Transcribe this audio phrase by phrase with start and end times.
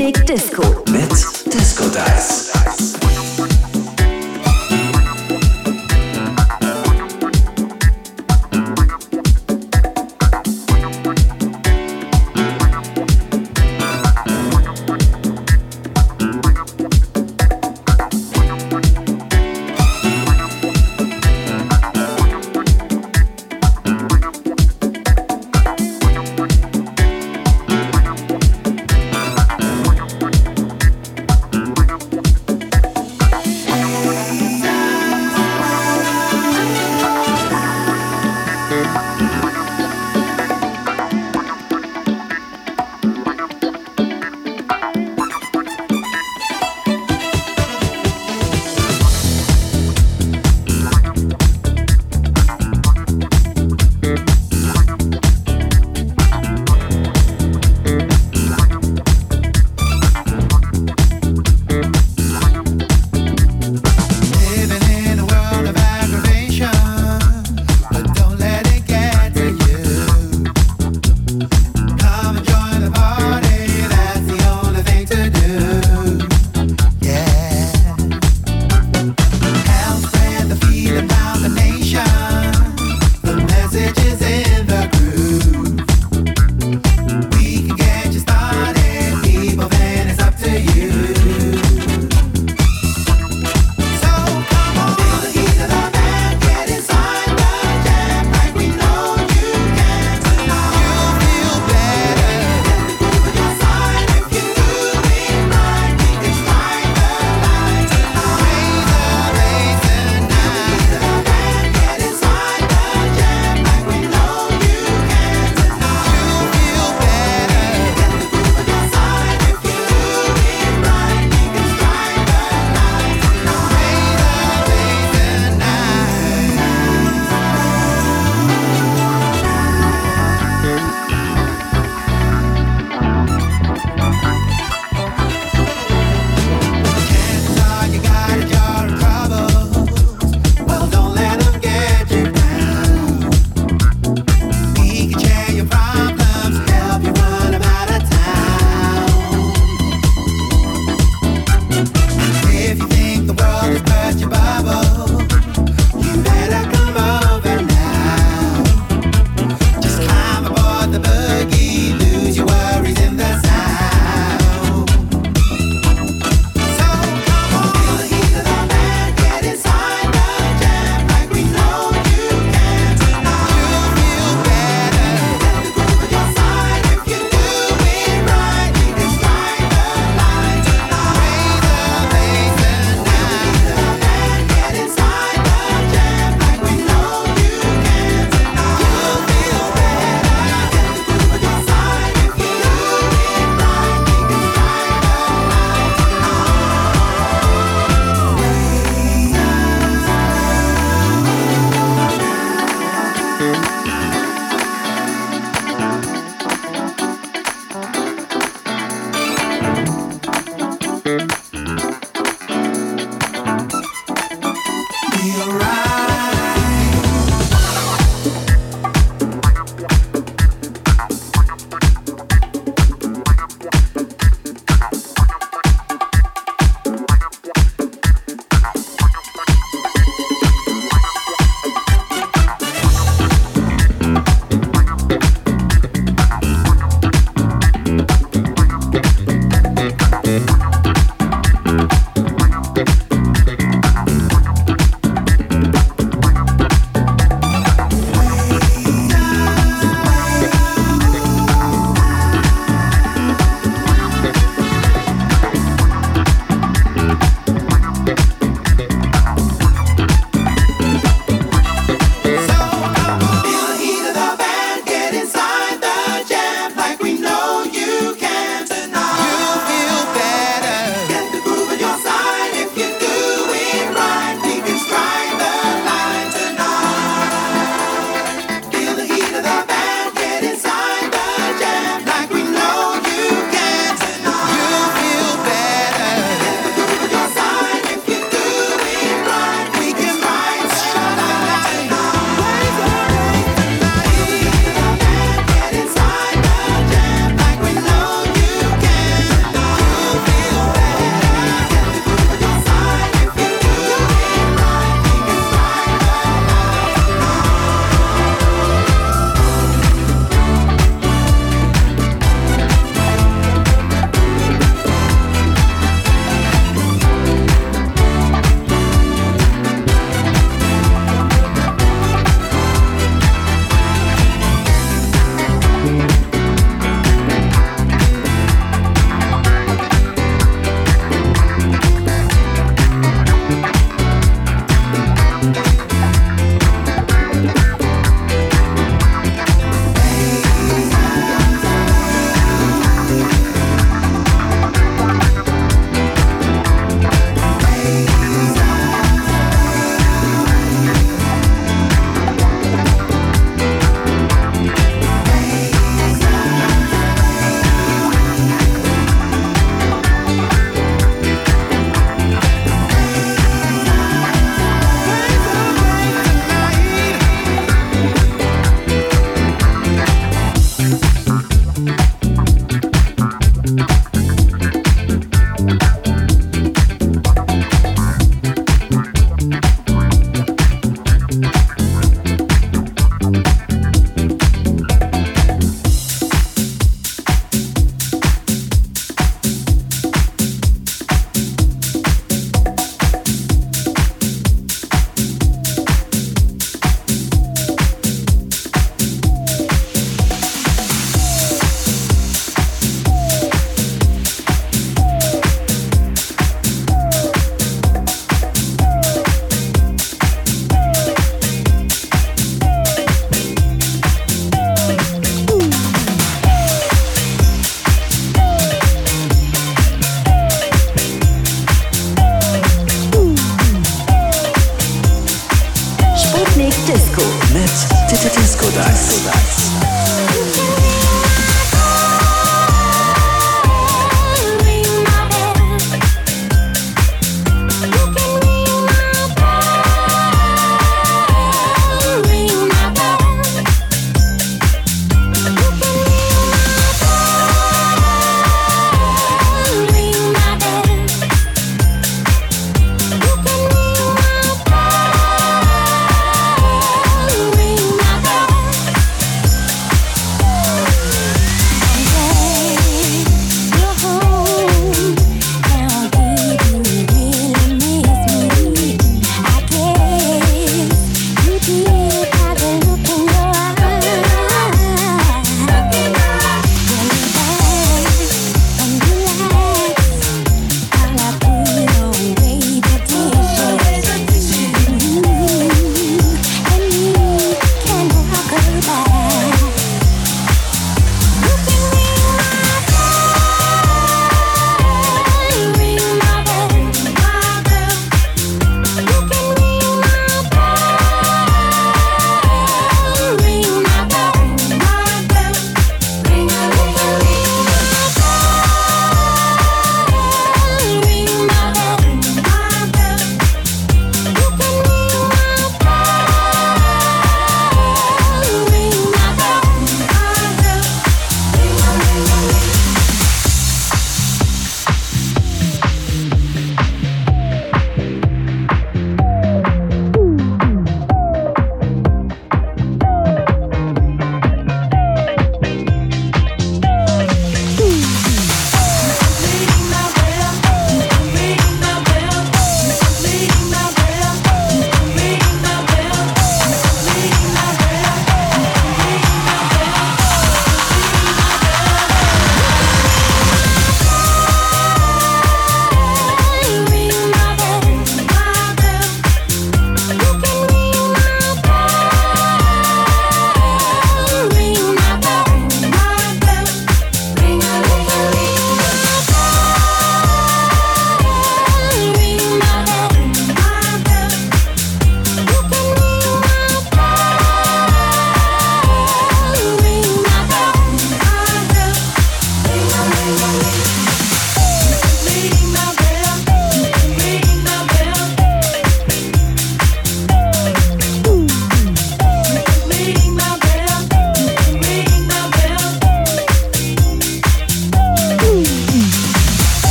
[0.00, 0.62] Sputnik Disco.
[0.90, 1.12] Mit
[1.52, 2.49] Disco Dice.